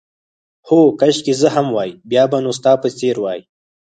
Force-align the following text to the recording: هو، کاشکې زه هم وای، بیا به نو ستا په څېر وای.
هو، 0.67 0.79
کاشکې 0.99 1.33
زه 1.41 1.47
هم 1.55 1.67
وای، 1.75 1.91
بیا 2.09 2.23
به 2.31 2.37
نو 2.43 2.51
ستا 2.59 2.71
په 2.81 2.87
څېر 2.97 3.15
وای. 3.23 3.39